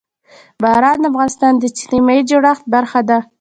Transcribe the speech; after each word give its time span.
باران 0.63 0.97
د 1.01 1.05
افغانستان 1.11 1.53
د 1.57 1.61
اجتماعي 1.69 2.21
جوړښت 2.29 2.65
برخه 2.75 2.99
ده. 3.09 3.17